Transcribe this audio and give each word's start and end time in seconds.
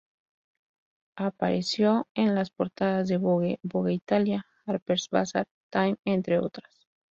Apareció 1.19 2.07
en 2.15 2.33
las 2.33 2.49
portadas 2.49 3.07
de 3.07 3.17
"Vogue", 3.17 3.59
"Vogue 3.61 3.93
Italia", 3.93 4.47
"Harper's 4.65 5.07
Bazaar", 5.11 5.45
"Time", 5.69 5.97
entre 6.05 6.39
otras. 6.39 6.87